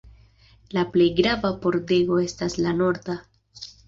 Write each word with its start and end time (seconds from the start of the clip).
La 0.77 0.85
plej 0.95 1.09
grava 1.19 1.51
pordego 1.65 2.17
estas 2.21 2.57
la 2.65 2.73
norda. 2.79 3.17